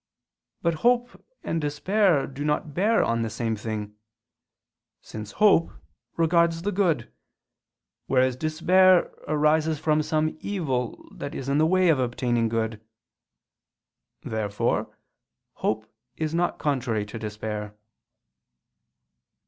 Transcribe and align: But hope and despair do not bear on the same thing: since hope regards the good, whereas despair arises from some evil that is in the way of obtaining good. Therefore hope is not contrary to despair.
But 0.63 0.73
hope 0.81 1.23
and 1.43 1.61
despair 1.61 2.25
do 2.25 2.43
not 2.43 2.73
bear 2.73 3.03
on 3.03 3.21
the 3.21 3.29
same 3.29 3.55
thing: 3.55 3.93
since 4.99 5.33
hope 5.33 5.69
regards 6.17 6.63
the 6.63 6.71
good, 6.71 7.13
whereas 8.07 8.35
despair 8.35 9.13
arises 9.27 9.77
from 9.77 10.01
some 10.01 10.37
evil 10.41 11.07
that 11.11 11.35
is 11.35 11.49
in 11.49 11.59
the 11.59 11.67
way 11.67 11.89
of 11.89 11.99
obtaining 11.99 12.49
good. 12.49 12.81
Therefore 14.23 14.89
hope 15.57 15.85
is 16.17 16.33
not 16.33 16.57
contrary 16.57 17.05
to 17.05 17.19
despair. 17.19 17.75